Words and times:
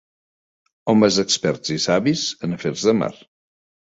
Homes 0.93 1.19
experts 1.23 1.73
i 1.75 1.79
savis 1.85 2.25
en 2.49 2.59
afers 2.59 2.87
de 2.89 2.99
mar. 3.03 3.13